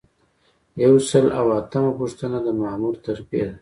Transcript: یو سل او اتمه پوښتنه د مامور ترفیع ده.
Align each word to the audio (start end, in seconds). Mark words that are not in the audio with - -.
یو 0.83 0.93
سل 1.09 1.25
او 1.39 1.45
اتمه 1.59 1.91
پوښتنه 1.99 2.37
د 2.45 2.47
مامور 2.61 2.93
ترفیع 3.05 3.43
ده. 3.49 3.55